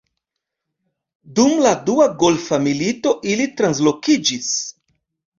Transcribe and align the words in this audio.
Dum 1.39 1.51
la 1.65 1.73
Dua 1.89 2.07
Golfa 2.23 2.59
Milito 2.67 3.13
ili 3.33 3.45
translokiĝis. 3.61 4.49